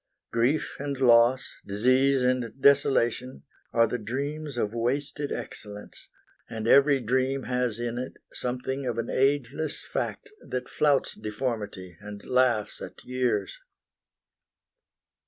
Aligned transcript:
Grief 0.31 0.77
and 0.79 0.97
loss, 0.99 1.53
Disease 1.63 2.23
and 2.23 2.59
desolation, 2.59 3.43
are 3.71 3.85
the 3.85 3.99
dreams 3.99 4.57
Of 4.57 4.73
wasted 4.73 5.31
excellence; 5.31 6.09
and 6.49 6.67
every 6.67 6.99
dream 6.99 7.43
Has 7.43 7.77
in 7.77 7.99
it 7.99 8.13
something 8.33 8.87
of 8.87 8.97
an 8.97 9.11
ageless 9.11 9.85
fact 9.85 10.31
That 10.41 10.67
flouts 10.67 11.13
deformity 11.13 11.97
and 12.01 12.25
laughs 12.25 12.81
at 12.81 13.03
years. 13.03 13.59